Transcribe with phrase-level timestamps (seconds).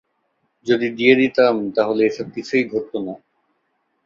[0.67, 3.15] যদি দিয়ে দিতাম, তাহলে এসব কিছুই ঘটত না।